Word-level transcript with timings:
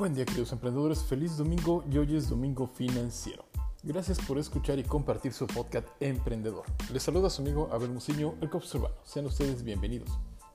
Buen 0.00 0.14
día 0.14 0.24
queridos 0.24 0.50
emprendedores, 0.52 1.02
feliz 1.02 1.36
domingo 1.36 1.84
y 1.92 1.98
hoy 1.98 2.16
es 2.16 2.30
domingo 2.30 2.66
financiero. 2.66 3.44
Gracias 3.82 4.18
por 4.18 4.38
escuchar 4.38 4.78
y 4.78 4.82
compartir 4.82 5.34
su 5.34 5.46
podcast 5.46 5.86
Emprendedor. 6.00 6.64
Les 6.90 7.02
saluda 7.02 7.28
su 7.28 7.42
amigo 7.42 7.68
Abel 7.70 7.90
Muciño, 7.90 8.34
el 8.40 8.48
Cops 8.48 8.74
Urbano. 8.76 8.94
Sean 9.04 9.26
ustedes 9.26 9.62
bienvenidos. 9.62 10.08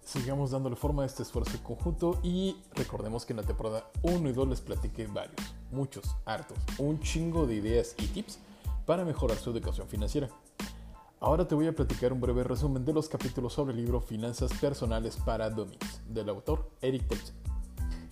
Sigamos 0.03 0.49
dándole 0.49 0.75
forma 0.75 1.03
a 1.03 1.05
este 1.05 1.21
esfuerzo 1.21 1.61
conjunto 1.61 2.19
y 2.23 2.57
recordemos 2.73 3.23
que 3.23 3.33
en 3.33 3.37
la 3.37 3.43
temporada 3.43 3.87
1 4.01 4.27
y 4.27 4.33
2 4.33 4.47
les 4.47 4.61
platiqué 4.61 5.05
varios, 5.05 5.53
muchos, 5.71 6.15
hartos, 6.25 6.57
un 6.79 6.99
chingo 7.01 7.45
de 7.45 7.53
ideas 7.53 7.93
y 7.99 8.07
tips 8.07 8.39
para 8.87 9.05
mejorar 9.05 9.37
su 9.37 9.51
educación 9.51 9.87
financiera. 9.87 10.27
Ahora 11.19 11.47
te 11.47 11.53
voy 11.53 11.67
a 11.67 11.75
platicar 11.75 12.11
un 12.13 12.19
breve 12.19 12.43
resumen 12.43 12.83
de 12.83 12.93
los 12.93 13.07
capítulos 13.07 13.53
sobre 13.53 13.75
el 13.75 13.81
libro 13.81 14.01
Finanzas 14.01 14.51
Personales 14.59 15.17
para 15.17 15.51
Dummies, 15.51 16.01
del 16.09 16.29
autor 16.29 16.67
Eric 16.81 17.07
Thompson. 17.07 17.44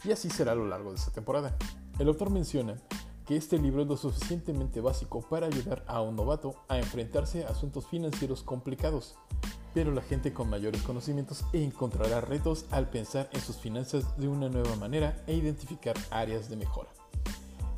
Y 0.03 0.11
así 0.11 0.29
será 0.29 0.51
a 0.51 0.55
lo 0.55 0.67
largo 0.67 0.91
de 0.91 0.97
esta 0.97 1.11
temporada. 1.11 1.55
El 1.97 2.07
autor 2.07 2.29
menciona 2.29 2.75
que 3.25 3.37
este 3.37 3.57
libro 3.57 3.83
es 3.83 3.87
lo 3.87 3.97
suficientemente 3.97 4.81
básico 4.81 5.21
para 5.21 5.47
ayudar 5.47 5.83
a 5.87 6.01
un 6.01 6.15
novato 6.15 6.55
a 6.67 6.77
enfrentarse 6.77 7.45
a 7.45 7.49
asuntos 7.49 7.87
financieros 7.87 8.43
complicados, 8.43 9.15
pero 9.73 9.91
la 9.91 10.01
gente 10.01 10.33
con 10.33 10.49
mayores 10.49 10.81
conocimientos 10.81 11.45
encontrará 11.53 12.19
retos 12.19 12.65
al 12.71 12.89
pensar 12.89 13.29
en 13.31 13.39
sus 13.39 13.57
finanzas 13.57 14.17
de 14.17 14.27
una 14.27 14.49
nueva 14.49 14.75
manera 14.75 15.23
e 15.25 15.35
identificar 15.35 15.95
áreas 16.11 16.49
de 16.49 16.57
mejora. 16.57 16.89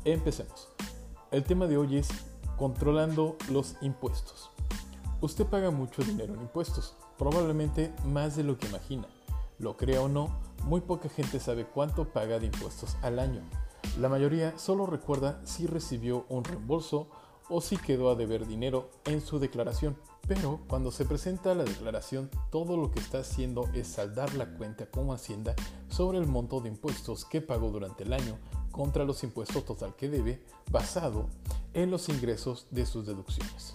Empecemos. 0.04 0.68
El 1.30 1.44
tema 1.44 1.66
de 1.66 1.76
hoy 1.76 1.96
es 1.96 2.08
controlando 2.56 3.36
los 3.50 3.76
impuestos. 3.82 4.50
Usted 5.20 5.46
paga 5.46 5.70
mucho 5.70 6.02
dinero 6.02 6.34
en 6.34 6.40
impuestos, 6.40 6.96
probablemente 7.18 7.92
más 8.04 8.36
de 8.36 8.44
lo 8.44 8.58
que 8.58 8.66
imagina. 8.66 9.06
Lo 9.58 9.76
crea 9.76 10.02
o 10.02 10.08
no, 10.08 10.38
muy 10.66 10.82
poca 10.82 11.08
gente 11.08 11.40
sabe 11.40 11.64
cuánto 11.64 12.12
paga 12.12 12.38
de 12.38 12.46
impuestos 12.46 12.96
al 13.02 13.18
año. 13.18 13.40
La 13.98 14.08
mayoría 14.08 14.58
solo 14.58 14.84
recuerda 14.86 15.40
si 15.44 15.66
recibió 15.66 16.26
un 16.28 16.44
reembolso 16.44 17.08
o 17.48 17.60
si 17.60 17.76
quedó 17.76 18.10
a 18.10 18.16
deber 18.16 18.46
dinero 18.46 18.90
en 19.06 19.20
su 19.20 19.38
declaración. 19.38 19.96
Pero 20.28 20.60
cuando 20.68 20.90
se 20.90 21.04
presenta 21.04 21.54
la 21.54 21.64
declaración, 21.64 22.28
todo 22.50 22.76
lo 22.76 22.90
que 22.90 23.00
está 23.00 23.20
haciendo 23.20 23.68
es 23.72 23.86
saldar 23.86 24.34
la 24.34 24.54
cuenta 24.56 24.90
como 24.90 25.14
Hacienda 25.14 25.54
sobre 25.88 26.18
el 26.18 26.26
monto 26.26 26.60
de 26.60 26.68
impuestos 26.68 27.24
que 27.24 27.40
pagó 27.40 27.70
durante 27.70 28.02
el 28.02 28.12
año 28.12 28.36
contra 28.72 29.04
los 29.04 29.22
impuestos 29.22 29.64
total 29.64 29.94
que 29.96 30.10
debe, 30.10 30.44
basado 30.70 31.28
en 31.72 31.90
los 31.90 32.08
ingresos 32.08 32.66
de 32.70 32.84
sus 32.84 33.06
deducciones 33.06 33.74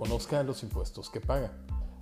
conozca 0.00 0.42
los 0.42 0.62
impuestos 0.62 1.10
que 1.10 1.20
paga. 1.20 1.52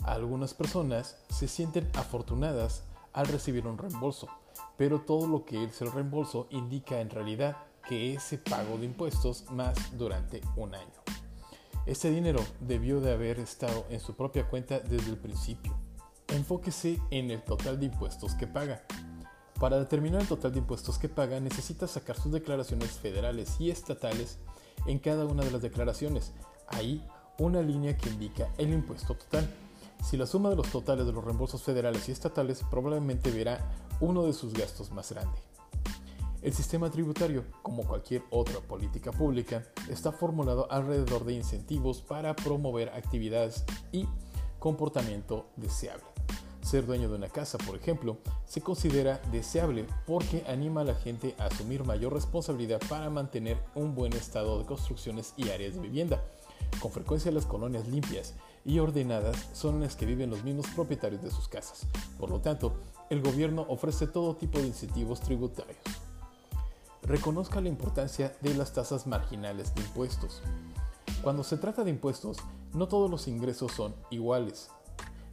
Algunas 0.05 0.55
personas 0.55 1.17
se 1.31 1.49
sienten 1.49 1.91
afortunadas 1.95 2.85
al 3.19 3.27
recibir 3.27 3.67
un 3.67 3.77
reembolso, 3.77 4.29
pero 4.77 5.01
todo 5.01 5.27
lo 5.27 5.45
que 5.45 5.65
es 5.65 5.83
el 5.83 5.91
reembolso 5.91 6.47
indica 6.51 7.01
en 7.01 7.11
realidad 7.11 7.57
que 7.89 8.15
ese 8.15 8.39
pago 8.39 8.79
de 8.79 8.85
impuestos 8.85 9.51
más 9.51 9.99
durante 9.99 10.41
un 10.55 10.73
año. 10.73 11.03
Este 11.85 12.13
dinero 12.13 12.39
debió 12.61 13.01
de 13.01 13.13
haber 13.13 13.41
estado 13.41 13.87
en 13.91 13.99
su 13.99 14.15
propia 14.15 14.49
cuenta 14.49 14.79
desde 14.79 15.11
el 15.11 15.17
principio. 15.17 15.77
Enfóquese 16.29 17.01
en 17.11 17.33
el 17.33 17.43
total 17.43 17.81
de 17.81 17.87
impuestos 17.87 18.37
que 18.37 18.47
paga. 18.47 18.85
Para 19.59 19.81
determinar 19.81 20.21
el 20.21 20.29
total 20.29 20.53
de 20.53 20.61
impuestos 20.61 20.97
que 20.97 21.09
paga 21.09 21.41
necesita 21.41 21.89
sacar 21.89 22.15
sus 22.21 22.31
declaraciones 22.31 22.93
federales 23.01 23.61
y 23.61 23.73
estatales 23.73 24.39
en 24.87 25.01
cada 25.01 25.27
una 25.27 25.43
de 25.43 25.51
las 25.51 25.63
declaraciones. 25.63 26.35
Ahí 26.69 27.05
una 27.41 27.63
línea 27.63 27.97
que 27.97 28.11
indica 28.11 28.49
el 28.59 28.73
impuesto 28.73 29.17
total. 29.17 29.53
Si 30.05 30.17
la 30.17 30.27
suma 30.27 30.51
de 30.51 30.57
los 30.57 30.71
totales 30.71 31.07
de 31.07 31.13
los 31.13 31.25
reembolsos 31.25 31.63
federales 31.63 32.09
y 32.09 32.13
estatales 32.13 32.65
probablemente 32.71 33.31
verá 33.31 33.71
uno 34.01 34.25
de 34.25 34.33
sus 34.33 34.55
gastos 34.55 34.91
más 34.91 35.13
grande. 35.13 35.39
El 36.41 36.55
sistema 36.55 36.89
tributario, 36.89 37.45
como 37.63 37.83
cualquier 37.83 38.23
otra 38.31 38.61
política 38.61 39.11
pública, 39.11 39.65
está 39.89 40.13
formulado 40.13 40.71
alrededor 40.71 41.25
de 41.25 41.35
incentivos 41.35 42.01
para 42.01 42.37
promover 42.37 42.91
actividades 42.91 43.65
y 43.91 44.07
comportamiento 44.61 45.47
deseable. 45.57 46.05
Ser 46.63 46.87
dueño 46.87 47.09
de 47.09 47.17
una 47.17 47.29
casa, 47.29 47.59
por 47.59 47.77
ejemplo, 47.77 48.19
se 48.47 48.61
considera 48.61 49.21
deseable 49.33 49.87
porque 50.07 50.45
anima 50.47 50.83
a 50.83 50.85
la 50.85 50.95
gente 50.95 51.35
a 51.39 51.47
asumir 51.47 51.85
mayor 51.85 52.13
responsabilidad 52.13 52.81
para 52.89 53.11
mantener 53.11 53.59
un 53.75 53.95
buen 53.95 54.13
estado 54.13 54.59
de 54.59 54.65
construcciones 54.65 55.35
y 55.37 55.49
áreas 55.49 55.75
de 55.75 55.81
vivienda 55.81 56.23
con 56.81 56.93
frecuencia 56.93 57.33
las 57.33 57.47
colonias 57.47 57.89
limpias 57.89 58.35
y 58.65 58.79
ordenadas 58.79 59.49
son 59.53 59.81
las 59.81 59.97
que 59.97 60.07
viven 60.07 60.31
los 60.31 60.45
mismos 60.45 60.67
propietarios 60.69 61.23
de 61.23 61.31
sus 61.31 61.49
casas. 61.49 61.87
Por 62.19 62.31
lo 62.31 62.41
tanto, 62.41 62.75
el 63.11 63.23
gobierno 63.23 63.65
ofrece 63.69 64.07
todo 64.07 64.37
tipo 64.37 64.59
de 64.59 64.67
incentivos 64.67 65.21
tributarios. 65.21 65.79
Reconozca 67.03 67.61
la 67.61 67.69
importancia 67.69 68.37
de 68.41 68.55
las 68.55 68.73
tasas 68.73 69.07
marginales 69.07 69.75
de 69.75 69.83
impuestos. 69.83 70.43
Cuando 71.23 71.43
se 71.43 71.57
trata 71.57 71.85
de 71.85 71.91
impuestos, 71.91 72.39
no 72.75 72.89
todos 72.89 73.11
los 73.11 73.29
ingresos 73.29 73.73
son 73.73 73.95
iguales. 74.11 74.71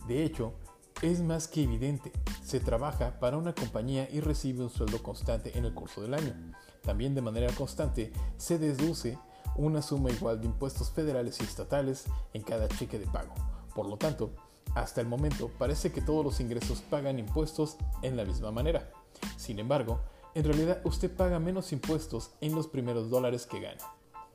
De 0.08 0.24
hecho, 0.24 0.53
es 1.02 1.19
más 1.19 1.47
que 1.47 1.64
evidente, 1.64 2.12
se 2.44 2.59
trabaja 2.59 3.19
para 3.19 3.38
una 3.38 3.53
compañía 3.53 4.08
y 4.09 4.22
recibe 4.22 4.64
un 4.64 4.69
sueldo 4.69 5.03
constante 5.03 5.58
en 5.58 5.66
el 5.66 5.74
curso 5.74 6.02
del 6.02 6.14
año. 6.14 6.34
También 6.81 7.14
de 7.16 7.22
manera 7.22 7.52
constante 7.53 8.14
se 8.38 8.58
deduce 8.58 9.18
una 9.56 9.82
suma 9.82 10.12
igual 10.12 10.40
de 10.40 10.48
impuestos 10.48 10.92
federales 10.92 11.40
y 11.40 11.44
estatales 11.44 12.06
en 12.34 12.44
cada 12.44 12.68
cheque 12.68 13.00
de 13.00 13.08
pago. 13.08 13.34
Por 13.74 13.88
lo 13.88 13.98
tanto, 13.98 14.32
hasta 14.76 15.02
el 15.02 15.08
momento 15.08 15.50
parece 15.58 15.92
que 15.92 16.02
todos 16.02 16.24
los 16.24 16.40
ingresos 16.40 16.82
pagan 16.82 17.20
impuestos 17.20 17.78
en 18.02 18.18
la 18.18 18.26
misma 18.26 18.52
manera. 18.52 18.92
Sin 19.38 19.60
embargo, 19.60 20.02
en 20.34 20.44
realidad 20.44 20.82
usted 20.84 21.16
paga 21.16 21.40
menos 21.40 21.72
impuestos 21.72 22.32
en 22.42 22.54
los 22.56 22.68
primeros 22.68 23.10
dólares 23.10 23.46
que 23.46 23.62
gana, 23.62 23.84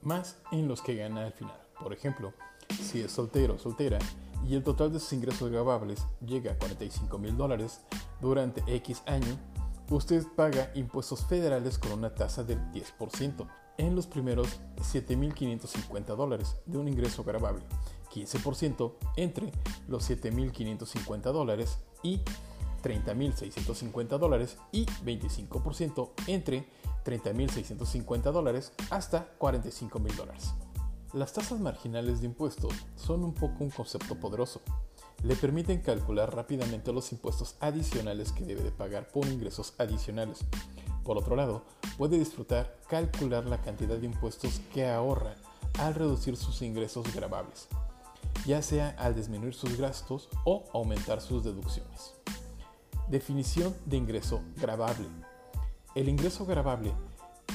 más 0.00 0.38
en 0.50 0.66
los 0.66 0.80
que 0.80 0.96
gana 0.96 1.26
al 1.26 1.32
final. 1.32 1.60
Por 1.78 1.92
ejemplo, 1.92 2.32
si 2.82 3.00
es 3.00 3.12
soltero 3.12 3.54
o 3.54 3.58
soltera 3.58 3.98
y 4.48 4.54
el 4.54 4.62
total 4.62 4.92
de 4.92 5.00
sus 5.00 5.12
ingresos 5.12 5.50
grabables 5.50 6.06
llega 6.24 6.52
a 6.52 6.58
45 6.58 7.18
mil 7.18 7.36
dólares 7.36 7.80
durante 8.20 8.62
X 8.76 9.02
año, 9.06 9.38
usted 9.90 10.24
paga 10.36 10.70
impuestos 10.74 11.24
federales 11.26 11.78
con 11.78 11.92
una 11.92 12.14
tasa 12.14 12.44
del 12.44 12.60
10% 12.72 13.46
en 13.80 13.96
los 13.96 14.06
primeros 14.06 14.60
7.550 14.76 16.14
dólares 16.14 16.56
de 16.66 16.76
un 16.76 16.86
ingreso 16.86 17.24
grabable, 17.24 17.62
15% 18.12 18.92
entre 19.16 19.50
los 19.88 20.08
7.550 20.08 21.32
dólares 21.32 21.78
y 22.02 22.20
30.650 22.82 24.18
dólares 24.18 24.58
y 24.70 24.84
25% 24.84 26.10
entre 26.26 26.66
30.650 27.06 28.32
dólares 28.32 28.72
hasta 28.90 29.32
45.000 29.38 30.14
dólares. 30.14 30.52
Las 31.14 31.32
tasas 31.32 31.58
marginales 31.58 32.20
de 32.20 32.26
impuestos 32.26 32.74
son 32.96 33.24
un 33.24 33.32
poco 33.32 33.64
un 33.64 33.70
concepto 33.70 34.14
poderoso. 34.16 34.60
Le 35.24 35.36
permiten 35.36 35.80
calcular 35.80 36.34
rápidamente 36.34 36.92
los 36.92 37.12
impuestos 37.12 37.56
adicionales 37.60 38.32
que 38.32 38.44
debe 38.44 38.62
de 38.62 38.70
pagar 38.70 39.08
por 39.08 39.26
ingresos 39.26 39.74
adicionales. 39.78 40.44
Por 41.10 41.18
otro 41.18 41.34
lado, 41.34 41.64
puede 41.98 42.20
disfrutar 42.20 42.78
calcular 42.88 43.44
la 43.44 43.60
cantidad 43.60 43.96
de 43.96 44.06
impuestos 44.06 44.60
que 44.72 44.86
ahorra 44.86 45.34
al 45.80 45.96
reducir 45.96 46.36
sus 46.36 46.62
ingresos 46.62 47.12
grabables, 47.12 47.66
ya 48.46 48.62
sea 48.62 48.90
al 48.96 49.16
disminuir 49.16 49.52
sus 49.52 49.76
gastos 49.76 50.28
o 50.44 50.66
aumentar 50.72 51.20
sus 51.20 51.42
deducciones. 51.42 52.14
Definición 53.08 53.74
de 53.86 53.96
ingreso 53.96 54.40
grabable. 54.58 55.08
El 55.96 56.08
ingreso 56.08 56.46
grabable 56.46 56.92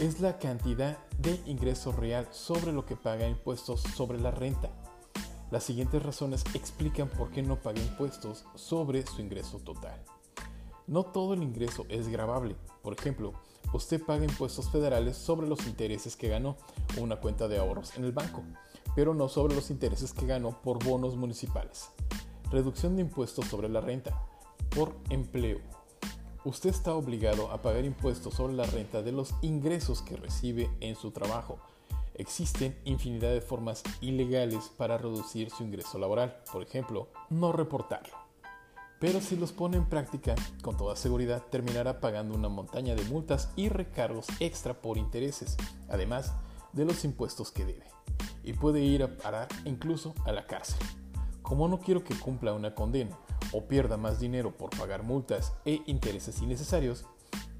es 0.02 0.20
la 0.20 0.38
cantidad 0.38 0.98
de 1.18 1.40
ingreso 1.46 1.94
real 1.94 2.28
sobre 2.32 2.74
lo 2.74 2.86
que 2.86 2.98
paga 2.98 3.26
impuestos 3.26 3.84
sobre 3.96 4.20
la 4.20 4.32
renta. 4.32 4.70
Las 5.50 5.64
siguientes 5.64 6.04
razones 6.04 6.44
explican 6.54 7.08
por 7.08 7.32
qué 7.32 7.42
no 7.42 7.56
paga 7.56 7.80
impuestos 7.80 8.44
sobre 8.56 9.08
su 9.08 9.22
ingreso 9.22 9.60
total. 9.60 10.04
No 10.88 11.04
todo 11.04 11.34
el 11.34 11.42
ingreso 11.42 11.86
es 11.90 12.08
grabable. 12.08 12.56
Por 12.84 12.94
ejemplo, 12.94 13.34
usted 13.74 14.04
paga 14.04 14.24
impuestos 14.24 14.70
federales 14.70 15.18
sobre 15.18 15.48
los 15.48 15.66
intereses 15.66 16.16
que 16.16 16.30
ganó 16.30 16.58
una 17.00 17.16
cuenta 17.16 17.48
de 17.48 17.58
ahorros 17.58 17.98
en 17.98 18.04
el 18.04 18.12
banco, 18.12 18.44
pero 18.96 19.16
no 19.16 19.28
sobre 19.28 19.56
los 19.56 19.72
intereses 19.72 20.14
que 20.14 20.28
ganó 20.28 20.62
por 20.62 20.84
bonos 20.84 21.16
municipales. 21.16 21.90
Reducción 22.52 22.96
de 22.96 23.02
impuestos 23.02 23.46
sobre 23.48 23.68
la 23.68 23.82
renta 23.82 24.22
por 24.70 24.96
empleo. 25.10 25.60
Usted 26.44 26.70
está 26.70 26.94
obligado 26.94 27.50
a 27.50 27.64
pagar 27.64 27.84
impuestos 27.84 28.36
sobre 28.36 28.54
la 28.54 28.68
renta 28.68 29.02
de 29.02 29.12
los 29.12 29.34
ingresos 29.42 30.04
que 30.04 30.18
recibe 30.18 30.70
en 30.82 30.96
su 30.96 31.10
trabajo. 31.10 31.58
Existen 32.14 32.78
infinidad 32.86 33.32
de 33.32 33.42
formas 33.42 33.82
ilegales 34.02 34.72
para 34.78 35.00
reducir 35.00 35.50
su 35.50 35.64
ingreso 35.64 35.98
laboral. 35.98 36.44
Por 36.54 36.62
ejemplo, 36.62 37.08
no 37.32 37.52
reportarlo 37.52 38.25
pero 39.00 39.21
si 39.21 39.36
los 39.36 39.51
pone 39.51 39.77
en 39.77 39.86
práctica, 39.86 40.36
con 40.62 40.77
toda 40.77 40.95
seguridad 40.95 41.44
terminará 41.51 42.00
pagando 42.00 42.36
una 42.36 42.50
montaña 42.50 42.95
de 42.95 43.03
multas 43.06 43.50
y 43.56 43.69
recargos 43.69 44.27
extra 44.39 44.81
por 44.81 44.97
intereses, 44.97 45.57
además 45.89 46.33
de 46.74 46.86
los 46.86 47.03
impuestos 47.06 47.51
que 47.51 47.65
debe, 47.65 47.86
y 48.44 48.53
puede 48.53 48.81
ir 48.81 49.03
a 49.03 49.18
parar 49.18 49.47
incluso 49.65 50.13
a 50.25 50.31
la 50.31 50.45
cárcel. 50.47 50.80
Como 51.42 51.68
no 51.68 51.80
quiero 51.80 52.03
que 52.03 52.18
cumpla 52.18 52.53
una 52.53 52.74
condena 52.74 53.18
o 53.51 53.65
pierda 53.65 53.97
más 53.97 54.19
dinero 54.19 54.57
por 54.57 54.71
pagar 54.71 55.03
multas 55.03 55.53
e 55.65 55.81
intereses 55.86 56.41
innecesarios, 56.41 57.06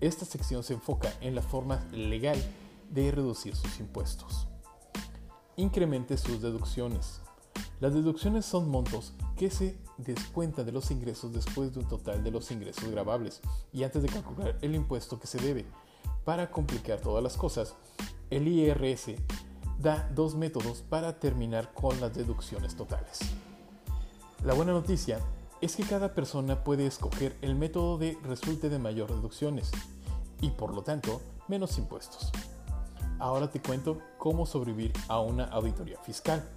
Esta 0.02 0.26
sección 0.26 0.64
se 0.64 0.74
enfoca 0.74 1.12
en 1.22 1.36
la 1.36 1.42
forma 1.42 1.86
legal 1.92 2.38
de 2.90 3.12
reducir 3.12 3.56
sus 3.56 3.80
impuestos. 3.80 4.48
Incremente 5.56 6.18
sus 6.18 6.42
deducciones. 6.42 7.22
Las 7.80 7.94
deducciones 7.94 8.46
son 8.46 8.70
montos 8.70 9.14
que 9.36 9.50
se 9.50 9.78
descuentan 9.98 10.66
de 10.66 10.72
los 10.72 10.92
ingresos 10.92 11.34
después 11.34 11.74
de 11.74 11.80
un 11.80 11.88
total 11.88 12.24
de 12.24 12.32
los 12.32 12.50
ingresos 12.52 12.90
grabables 12.90 13.42
y 13.74 13.84
antes 13.84 14.02
de 14.02 14.10
calcular 14.10 14.58
el 14.62 14.76
impuesto 14.76 15.20
que 15.20 15.28
se 15.28 15.40
debe. 15.40 15.66
Para 16.24 16.52
complicar 16.52 17.02
todas 17.02 17.24
las 17.24 17.38
cosas, 17.38 17.76
el 18.30 18.48
IRS 18.48 19.16
da 19.80 20.10
dos 20.14 20.36
métodos 20.36 20.82
para 20.82 21.20
terminar 21.20 21.74
con 21.74 22.00
las 22.00 22.14
deducciones 22.14 22.76
totales. 22.76 23.20
La 24.44 24.54
buena 24.54 24.72
noticia 24.72 25.20
es 25.62 25.76
que 25.76 25.84
cada 25.84 26.14
persona 26.14 26.64
puede 26.64 26.86
escoger 26.86 27.36
el 27.42 27.56
método 27.56 27.98
de 27.98 28.18
resulte 28.24 28.70
de 28.70 28.80
mayor 28.80 29.10
deducciones 29.10 29.72
y 30.42 30.50
por 30.52 30.74
lo 30.74 30.82
tanto 30.82 31.22
menos 31.48 31.78
impuestos. 31.78 32.32
Ahora 33.20 33.50
te 33.50 33.62
cuento 33.62 34.00
cómo 34.18 34.46
sobrevivir 34.46 34.94
a 35.08 35.20
una 35.20 35.46
auditoría 35.46 36.00
fiscal. 36.00 36.48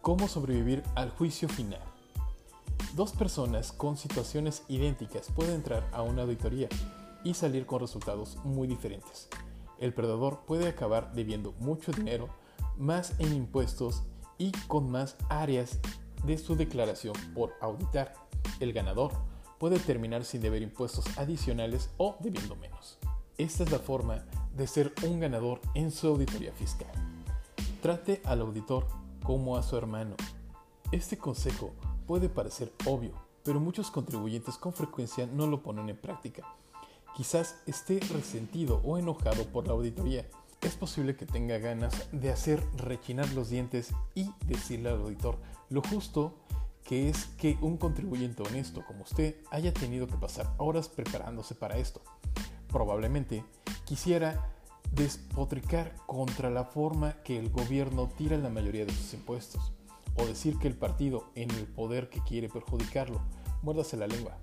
Cómo 0.00 0.28
sobrevivir 0.28 0.82
al 0.94 1.10
juicio 1.10 1.48
final. 1.48 1.82
Dos 2.94 3.12
personas 3.12 3.72
con 3.72 3.96
situaciones 3.96 4.62
idénticas 4.68 5.30
pueden 5.34 5.56
entrar 5.56 5.88
a 5.92 6.02
una 6.02 6.22
auditoría 6.22 6.68
y 7.24 7.34
salir 7.34 7.66
con 7.66 7.80
resultados 7.80 8.36
muy 8.44 8.68
diferentes. 8.68 9.28
El 9.78 9.92
perdedor 9.92 10.40
puede 10.46 10.68
acabar 10.68 11.12
debiendo 11.12 11.52
mucho 11.58 11.92
dinero, 11.92 12.28
más 12.76 13.18
en 13.18 13.34
impuestos 13.34 14.02
y 14.38 14.52
con 14.68 14.90
más 14.90 15.16
áreas 15.28 15.78
de 16.24 16.38
su 16.38 16.56
declaración 16.56 17.14
por 17.34 17.54
auditar. 17.60 18.14
El 18.60 18.72
ganador 18.72 19.12
puede 19.58 19.78
terminar 19.80 20.24
sin 20.24 20.40
deber 20.40 20.62
impuestos 20.62 21.04
adicionales 21.18 21.90
o 21.96 22.16
debiendo 22.20 22.54
menos. 22.56 22.98
Esta 23.36 23.64
es 23.64 23.72
la 23.72 23.78
forma 23.78 24.24
de 24.56 24.66
ser 24.66 24.92
un 25.06 25.20
ganador 25.20 25.60
en 25.74 25.90
su 25.90 26.06
auditoría 26.06 26.52
fiscal. 26.52 26.90
Trate 27.82 28.20
al 28.24 28.40
auditor 28.40 28.86
como 29.28 29.58
a 29.58 29.62
su 29.62 29.76
hermano. 29.76 30.16
Este 30.90 31.18
consejo 31.18 31.74
puede 32.06 32.30
parecer 32.30 32.72
obvio, 32.86 33.12
pero 33.44 33.60
muchos 33.60 33.90
contribuyentes 33.90 34.56
con 34.56 34.72
frecuencia 34.72 35.26
no 35.26 35.46
lo 35.46 35.62
ponen 35.62 35.90
en 35.90 35.98
práctica. 35.98 36.46
Quizás 37.14 37.56
esté 37.66 38.00
resentido 38.00 38.80
o 38.82 38.96
enojado 38.96 39.44
por 39.44 39.66
la 39.66 39.74
auditoría. 39.74 40.26
Es 40.62 40.76
posible 40.76 41.14
que 41.14 41.26
tenga 41.26 41.58
ganas 41.58 42.08
de 42.10 42.32
hacer 42.32 42.66
rechinar 42.78 43.30
los 43.34 43.50
dientes 43.50 43.92
y 44.14 44.30
decirle 44.46 44.88
al 44.88 45.02
auditor 45.02 45.36
lo 45.68 45.82
justo 45.82 46.32
que 46.84 47.10
es 47.10 47.26
que 47.36 47.58
un 47.60 47.76
contribuyente 47.76 48.42
honesto 48.42 48.82
como 48.86 49.02
usted 49.02 49.36
haya 49.50 49.74
tenido 49.74 50.06
que 50.06 50.16
pasar 50.16 50.54
horas 50.56 50.88
preparándose 50.88 51.54
para 51.54 51.76
esto. 51.76 52.00
Probablemente 52.68 53.44
quisiera 53.84 54.57
despotricar 54.92 55.94
contra 56.06 56.50
la 56.50 56.64
forma 56.64 57.14
que 57.24 57.38
el 57.38 57.50
gobierno 57.50 58.08
tira 58.16 58.36
la 58.36 58.48
mayoría 58.48 58.84
de 58.84 58.92
sus 58.92 59.14
impuestos, 59.14 59.72
o 60.16 60.26
decir 60.26 60.58
que 60.58 60.68
el 60.68 60.74
partido 60.74 61.30
en 61.34 61.50
el 61.50 61.66
poder 61.66 62.08
que 62.08 62.22
quiere 62.22 62.48
perjudicarlo, 62.48 63.20
muérdase 63.62 63.96
la 63.96 64.06
lengua, 64.06 64.36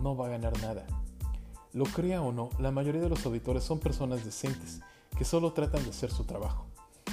no 0.00 0.16
va 0.16 0.26
a 0.26 0.30
ganar 0.30 0.60
nada. 0.60 0.86
Lo 1.72 1.84
crea 1.84 2.22
o 2.22 2.32
no, 2.32 2.50
la 2.58 2.70
mayoría 2.70 3.00
de 3.00 3.08
los 3.08 3.24
auditores 3.24 3.64
son 3.64 3.78
personas 3.78 4.24
decentes 4.24 4.80
que 5.16 5.24
solo 5.24 5.52
tratan 5.52 5.84
de 5.84 5.90
hacer 5.90 6.10
su 6.10 6.24
trabajo. 6.24 6.66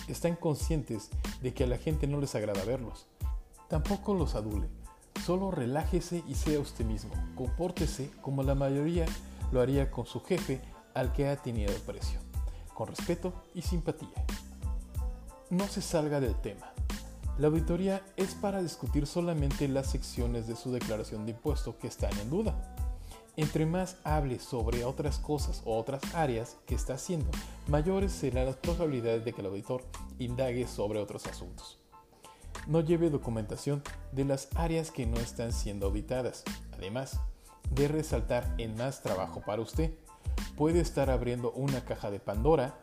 Están 0.07 0.35
conscientes 0.35 1.09
de 1.41 1.53
que 1.53 1.63
a 1.63 1.67
la 1.67 1.77
gente 1.77 2.07
no 2.07 2.19
les 2.19 2.35
agrada 2.35 2.63
verlos. 2.65 3.07
Tampoco 3.69 4.15
los 4.15 4.35
adule, 4.35 4.67
Solo 5.25 5.51
relájese 5.51 6.23
y 6.27 6.35
sea 6.35 6.59
usted 6.59 6.85
mismo. 6.85 7.11
Compórtese 7.35 8.09
como 8.21 8.43
la 8.43 8.55
mayoría 8.55 9.05
lo 9.51 9.61
haría 9.61 9.91
con 9.91 10.05
su 10.05 10.21
jefe 10.21 10.61
al 10.93 11.13
que 11.13 11.27
ha 11.27 11.35
tenido 11.35 11.73
precio, 11.85 12.19
con 12.79 12.87
respeto 12.87 13.33
y 13.53 13.61
simpatía. 13.61 14.07
No 15.49 15.67
se 15.67 15.81
salga 15.81 16.21
del 16.21 16.35
tema. 16.35 16.71
La 17.37 17.47
auditoría 17.47 18.01
es 18.15 18.35
para 18.35 18.61
discutir 18.61 19.05
solamente 19.05 19.67
las 19.67 19.87
secciones 19.87 20.47
de 20.47 20.55
su 20.55 20.71
declaración 20.71 21.25
de 21.25 21.31
impuesto 21.33 21.77
que 21.77 21.87
están 21.87 22.17
en 22.19 22.29
duda. 22.29 22.55
Entre 23.35 23.65
más 23.65 23.97
hable 24.05 24.39
sobre 24.39 24.85
otras 24.85 25.19
cosas 25.19 25.61
o 25.65 25.77
otras 25.77 26.15
áreas 26.15 26.55
que 26.65 26.75
está 26.75 26.93
haciendo, 26.93 27.29
mayores 27.67 28.13
serán 28.13 28.45
las 28.45 28.55
probabilidades 28.55 29.25
de 29.25 29.33
que 29.33 29.41
el 29.41 29.47
auditor 29.47 29.83
indague 30.17 30.65
sobre 30.65 30.99
otros 30.99 31.27
asuntos 31.27 31.79
no 32.67 32.81
lleve 32.81 33.09
documentación 33.09 33.81
de 34.11 34.25
las 34.25 34.49
áreas 34.55 34.91
que 34.91 35.05
no 35.05 35.17
están 35.17 35.53
siendo 35.53 35.87
auditadas. 35.87 36.43
Además 36.73 37.19
de 37.71 37.87
resaltar 37.87 38.53
en 38.57 38.75
más 38.75 39.01
trabajo 39.01 39.41
para 39.41 39.61
usted, 39.61 39.93
puede 40.55 40.79
estar 40.79 41.09
abriendo 41.09 41.51
una 41.51 41.85
caja 41.85 42.11
de 42.11 42.19
Pandora 42.19 42.79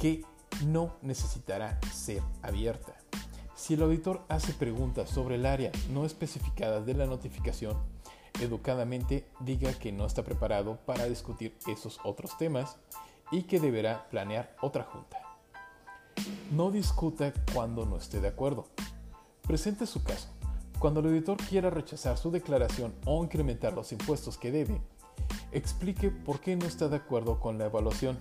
que 0.00 0.24
no 0.66 0.96
necesitará 1.02 1.80
ser 1.92 2.22
abierta. 2.42 2.94
Si 3.54 3.74
el 3.74 3.82
auditor 3.82 4.24
hace 4.28 4.52
preguntas 4.52 5.08
sobre 5.08 5.36
el 5.36 5.46
área 5.46 5.70
no 5.90 6.04
especificada 6.04 6.80
de 6.80 6.94
la 6.94 7.06
notificación, 7.06 7.76
educadamente 8.40 9.28
diga 9.40 9.72
que 9.74 9.92
no 9.92 10.06
está 10.06 10.24
preparado 10.24 10.78
para 10.84 11.06
discutir 11.06 11.56
esos 11.66 12.00
otros 12.04 12.36
temas 12.38 12.76
y 13.30 13.44
que 13.44 13.60
deberá 13.60 14.08
planear 14.10 14.56
otra 14.60 14.84
junta. 14.84 15.18
No 16.50 16.70
discuta 16.70 17.32
cuando 17.54 17.86
no 17.86 17.96
esté 17.96 18.20
de 18.20 18.28
acuerdo. 18.28 18.66
Presente 19.46 19.86
su 19.86 20.02
caso. 20.02 20.28
Cuando 20.78 21.00
el 21.00 21.06
auditor 21.06 21.36
quiera 21.36 21.70
rechazar 21.70 22.18
su 22.18 22.30
declaración 22.30 22.92
o 23.06 23.22
incrementar 23.22 23.72
los 23.72 23.92
impuestos 23.92 24.36
que 24.36 24.50
debe, 24.50 24.80
explique 25.52 26.10
por 26.10 26.40
qué 26.40 26.56
no 26.56 26.66
está 26.66 26.88
de 26.88 26.96
acuerdo 26.96 27.38
con 27.40 27.58
la 27.58 27.66
evaluación. 27.66 28.18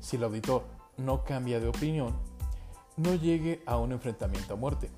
Si 0.00 0.16
el 0.16 0.24
auditor 0.24 0.64
no 0.96 1.24
cambia 1.24 1.60
de 1.60 1.68
opinión, 1.68 2.14
no 2.96 3.14
llegue 3.14 3.62
a 3.66 3.78
un 3.78 3.92
enfrentamiento 3.92 4.54
a 4.54 4.56
muerte. 4.56 4.90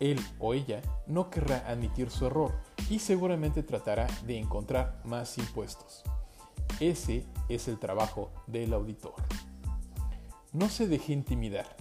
Él 0.00 0.20
o 0.38 0.54
ella 0.54 0.82
no 1.06 1.30
querrá 1.30 1.64
admitir 1.68 2.10
su 2.10 2.26
error 2.26 2.52
y 2.90 2.98
seguramente 2.98 3.62
tratará 3.62 4.06
de 4.26 4.38
encontrar 4.38 5.00
más 5.04 5.38
impuestos. 5.38 6.02
Ese 6.80 7.24
es 7.48 7.68
el 7.68 7.78
trabajo 7.78 8.30
del 8.46 8.74
auditor. 8.74 9.14
No 10.52 10.68
se 10.68 10.86
deje 10.86 11.12
intimidar. 11.12 11.76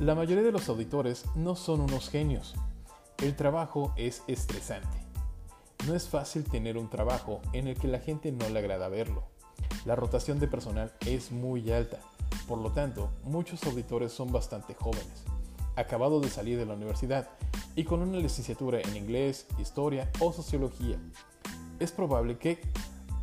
La 0.00 0.14
mayoría 0.14 0.42
de 0.42 0.52
los 0.52 0.68
auditores 0.68 1.24
no 1.34 1.56
son 1.56 1.80
unos 1.80 2.10
genios. 2.10 2.54
El 3.18 3.36
trabajo 3.36 3.92
es 3.96 4.22
estresante. 4.26 5.01
No 5.86 5.94
es 5.96 6.08
fácil 6.08 6.44
tener 6.44 6.78
un 6.78 6.88
trabajo 6.88 7.40
en 7.52 7.66
el 7.66 7.76
que 7.76 7.88
la 7.88 7.98
gente 7.98 8.30
no 8.30 8.48
le 8.48 8.60
agrada 8.60 8.88
verlo. 8.88 9.24
La 9.84 9.96
rotación 9.96 10.38
de 10.38 10.46
personal 10.46 10.92
es 11.06 11.32
muy 11.32 11.72
alta. 11.72 11.98
Por 12.46 12.58
lo 12.58 12.70
tanto, 12.70 13.10
muchos 13.24 13.64
auditores 13.64 14.12
son 14.12 14.30
bastante 14.30 14.74
jóvenes, 14.74 15.24
acabados 15.74 16.22
de 16.22 16.30
salir 16.30 16.56
de 16.56 16.66
la 16.66 16.74
universidad 16.74 17.28
y 17.74 17.82
con 17.82 18.00
una 18.00 18.18
licenciatura 18.18 18.80
en 18.80 18.96
inglés, 18.96 19.46
historia 19.58 20.08
o 20.20 20.32
sociología. 20.32 20.98
Es 21.80 21.90
probable 21.90 22.38
que 22.38 22.60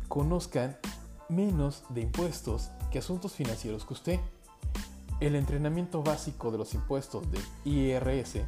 conozcan 0.08 0.76
menos 1.30 1.84
de 1.88 2.02
impuestos 2.02 2.70
que 2.90 2.98
asuntos 2.98 3.32
financieros 3.32 3.86
que 3.86 3.94
usted. 3.94 4.20
El 5.20 5.34
entrenamiento 5.34 6.02
básico 6.02 6.50
de 6.50 6.58
los 6.58 6.74
impuestos 6.74 7.24
del 7.30 7.42
IRS 7.64 8.40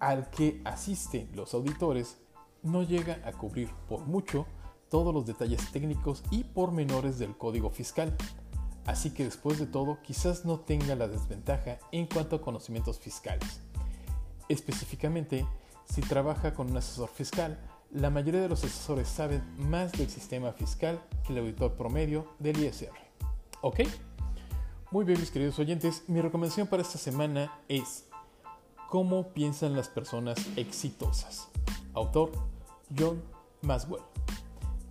al 0.00 0.28
que 0.30 0.60
asisten 0.64 1.30
los 1.34 1.54
auditores 1.54 2.16
no 2.62 2.82
llega 2.82 3.20
a 3.24 3.32
cubrir 3.32 3.70
por 3.88 4.00
mucho 4.06 4.46
todos 4.88 5.14
los 5.14 5.26
detalles 5.26 5.70
técnicos 5.72 6.22
y 6.30 6.44
pormenores 6.44 7.18
del 7.18 7.36
código 7.36 7.70
fiscal. 7.70 8.16
Así 8.86 9.10
que 9.10 9.24
después 9.24 9.58
de 9.58 9.66
todo 9.66 9.98
quizás 10.02 10.44
no 10.44 10.60
tenga 10.60 10.94
la 10.94 11.08
desventaja 11.08 11.78
en 11.92 12.06
cuanto 12.06 12.36
a 12.36 12.42
conocimientos 12.42 12.98
fiscales. 12.98 13.60
Específicamente, 14.48 15.46
si 15.84 16.00
trabaja 16.00 16.54
con 16.54 16.70
un 16.70 16.76
asesor 16.76 17.08
fiscal, 17.08 17.58
la 17.92 18.10
mayoría 18.10 18.40
de 18.40 18.48
los 18.48 18.64
asesores 18.64 19.08
saben 19.08 19.42
más 19.56 19.92
del 19.92 20.08
sistema 20.08 20.52
fiscal 20.52 21.00
que 21.24 21.32
el 21.32 21.40
auditor 21.40 21.74
promedio 21.74 22.26
del 22.38 22.58
ISR. 22.64 22.90
¿Ok? 23.60 23.80
Muy 24.90 25.04
bien, 25.04 25.20
mis 25.20 25.30
queridos 25.30 25.58
oyentes, 25.58 26.02
mi 26.08 26.20
recomendación 26.20 26.66
para 26.66 26.82
esta 26.82 26.98
semana 26.98 27.60
es 27.68 28.06
¿Cómo 28.88 29.32
piensan 29.32 29.76
las 29.76 29.88
personas 29.88 30.36
exitosas? 30.56 31.49
Autor 31.94 32.30
John 32.96 33.22
Maswell. 33.62 34.02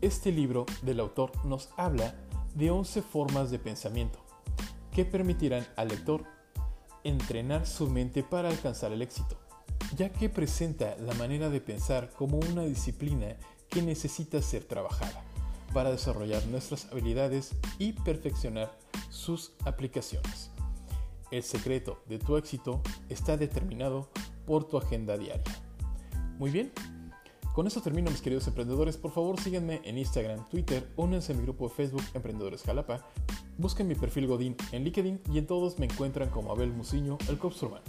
Este 0.01 0.31
libro 0.31 0.65
del 0.81 0.99
autor 0.99 1.31
nos 1.45 1.69
habla 1.77 2.15
de 2.55 2.71
11 2.71 3.01
formas 3.01 3.51
de 3.51 3.59
pensamiento 3.59 4.19
que 4.91 5.05
permitirán 5.05 5.65
al 5.75 5.89
lector 5.89 6.23
entrenar 7.03 7.65
su 7.65 7.89
mente 7.89 8.23
para 8.23 8.49
alcanzar 8.49 8.91
el 8.91 9.01
éxito, 9.01 9.37
ya 9.95 10.09
que 10.09 10.29
presenta 10.29 10.95
la 10.97 11.13
manera 11.13 11.49
de 11.49 11.61
pensar 11.61 12.11
como 12.11 12.37
una 12.37 12.63
disciplina 12.63 13.37
que 13.69 13.81
necesita 13.81 14.41
ser 14.41 14.65
trabajada 14.65 15.23
para 15.73 15.91
desarrollar 15.91 16.45
nuestras 16.47 16.85
habilidades 16.91 17.55
y 17.77 17.93
perfeccionar 17.93 18.77
sus 19.09 19.53
aplicaciones. 19.65 20.51
El 21.31 21.43
secreto 21.43 22.01
de 22.07 22.17
tu 22.17 22.37
éxito 22.37 22.81
está 23.07 23.37
determinado 23.37 24.09
por 24.45 24.67
tu 24.67 24.77
agenda 24.77 25.17
diaria. 25.17 25.68
Muy 26.39 26.51
bien, 26.51 26.71
Con 27.53 27.67
eso 27.67 27.81
termino 27.81 28.09
mis 28.09 28.21
queridos 28.21 28.47
emprendedores, 28.47 28.95
por 28.95 29.11
favor 29.11 29.37
síganme 29.41 29.81
en 29.83 29.97
Instagram, 29.97 30.47
Twitter, 30.47 30.87
únanse 30.95 31.33
a 31.33 31.35
mi 31.35 31.43
grupo 31.43 31.67
de 31.67 31.75
Facebook 31.75 32.03
Emprendedores 32.13 32.63
Jalapa, 32.63 33.05
busquen 33.57 33.89
mi 33.89 33.95
perfil 33.95 34.25
Godín 34.25 34.55
en 34.71 34.85
LinkedIn 34.85 35.19
y 35.33 35.37
en 35.37 35.47
todos 35.47 35.79
me 35.79 35.87
encuentran 35.87 36.29
como 36.29 36.53
Abel 36.53 36.71
Musiño, 36.71 37.17
el 37.27 37.37
Cops 37.37 37.61
Urbano. 37.63 37.83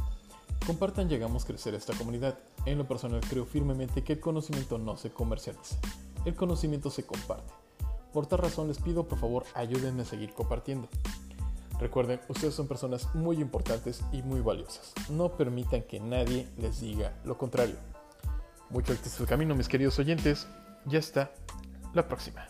Compartan, 0.66 1.09
llegamos 1.09 1.45
a 1.45 1.47
crecer 1.47 1.76
esta 1.76 1.95
comunidad. 1.95 2.40
En 2.66 2.78
lo 2.78 2.88
personal 2.88 3.21
creo 3.21 3.47
firmemente 3.47 4.02
que 4.02 4.14
el 4.14 4.21
conocimiento 4.21 4.78
no 4.78 4.97
se 4.97 5.12
comercializa, 5.12 5.76
el 6.25 6.35
conocimiento 6.35 6.90
se 6.90 7.07
comparte. 7.07 7.52
Por 8.12 8.26
tal 8.26 8.40
razón 8.40 8.66
les 8.66 8.78
pido 8.78 9.07
por 9.07 9.21
favor 9.21 9.45
ayúdenme 9.54 10.02
a 10.02 10.07
seguir 10.07 10.33
compartiendo. 10.33 10.88
Recuerden, 11.78 12.21
ustedes 12.28 12.54
son 12.54 12.66
personas 12.66 13.14
muy 13.14 13.37
importantes 13.40 14.02
y 14.11 14.23
muy 14.23 14.40
valiosas. 14.40 14.92
No 15.09 15.37
permitan 15.37 15.83
que 15.83 16.00
nadie 16.00 16.49
les 16.59 16.80
diga 16.80 17.14
lo 17.25 17.38
contrario. 17.38 17.76
Mucho 18.71 18.93
éxito 18.93 19.25
el 19.25 19.29
camino, 19.29 19.55
mis 19.55 19.69
queridos 19.69 19.99
oyentes. 19.99 20.47
Ya 20.87 20.99
está. 20.99 21.33
La 21.93 22.07
próxima. 22.07 22.47